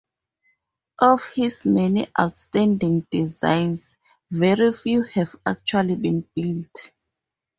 [0.97, 3.95] Of his many outstanding designs,
[4.31, 6.89] very few have actually been built.